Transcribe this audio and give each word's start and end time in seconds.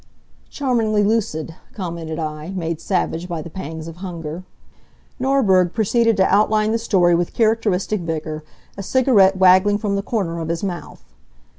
"Charmingly 0.49 1.03
lucid," 1.03 1.53
commented 1.75 2.17
I, 2.17 2.53
made 2.55 2.81
savage 2.81 3.27
by 3.27 3.43
the 3.43 3.51
pangs 3.51 3.87
of 3.87 3.97
hunger. 3.97 4.41
Norberg 5.19 5.73
proceeded 5.73 6.17
to 6.17 6.25
outline 6.25 6.71
the 6.71 6.79
story 6.79 7.13
with 7.13 7.35
characteristic 7.35 8.01
vigor, 8.01 8.43
a 8.75 8.81
cigarette 8.81 9.37
waggling 9.37 9.77
from 9.77 9.95
the 9.95 10.01
corner 10.01 10.39
of 10.39 10.49
his 10.49 10.63
mouth. 10.63 11.03